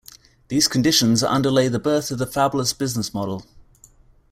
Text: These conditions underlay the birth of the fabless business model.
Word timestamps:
These 0.47 0.67
conditions 0.67 1.21
underlay 1.21 1.67
the 1.67 1.77
birth 1.77 2.09
of 2.09 2.17
the 2.17 2.25
fabless 2.25 2.75
business 2.75 3.13
model. 3.13 3.45